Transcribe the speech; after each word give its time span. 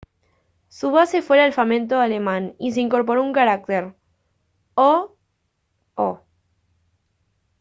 su 0.67 0.89
base 0.89 1.21
fue 1.21 1.37
el 1.37 1.43
alfabeto 1.43 1.99
alemán 1.99 2.55
y 2.57 2.71
se 2.71 2.81
incorporó 2.81 3.21
un 3.21 3.33
carácter: 3.33 3.95
«õ/ 4.75 5.15
õ» 5.95 6.21